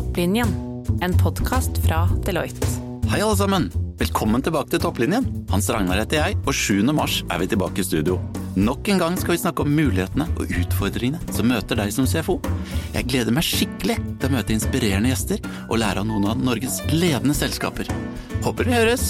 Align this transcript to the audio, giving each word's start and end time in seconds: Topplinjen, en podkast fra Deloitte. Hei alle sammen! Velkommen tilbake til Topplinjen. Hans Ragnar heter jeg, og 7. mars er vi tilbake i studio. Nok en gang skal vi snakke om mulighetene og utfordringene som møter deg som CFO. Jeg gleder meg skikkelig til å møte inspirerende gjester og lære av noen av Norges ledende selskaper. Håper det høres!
Topplinjen, 0.00 0.48
en 1.02 1.12
podkast 1.18 1.76
fra 1.84 2.08
Deloitte. 2.24 2.64
Hei 3.12 3.18
alle 3.20 3.36
sammen! 3.36 3.66
Velkommen 4.00 4.40
tilbake 4.40 4.72
til 4.72 4.80
Topplinjen. 4.80 5.26
Hans 5.50 5.66
Ragnar 5.68 6.00
heter 6.00 6.22
jeg, 6.22 6.38
og 6.48 6.56
7. 6.56 6.78
mars 6.96 7.18
er 7.28 7.42
vi 7.42 7.48
tilbake 7.52 7.82
i 7.82 7.84
studio. 7.84 8.14
Nok 8.56 8.88
en 8.88 9.02
gang 9.02 9.18
skal 9.20 9.34
vi 9.34 9.42
snakke 9.42 9.66
om 9.66 9.74
mulighetene 9.76 10.24
og 10.40 10.54
utfordringene 10.62 11.20
som 11.36 11.52
møter 11.52 11.76
deg 11.82 11.92
som 11.92 12.08
CFO. 12.08 12.38
Jeg 12.94 13.10
gleder 13.12 13.36
meg 13.36 13.44
skikkelig 13.44 13.98
til 14.22 14.30
å 14.30 14.38
møte 14.38 14.56
inspirerende 14.56 15.12
gjester 15.12 15.44
og 15.66 15.82
lære 15.84 16.00
av 16.00 16.08
noen 16.08 16.30
av 16.32 16.40
Norges 16.48 16.80
ledende 16.94 17.36
selskaper. 17.36 17.92
Håper 18.40 18.70
det 18.70 18.78
høres! 18.78 19.06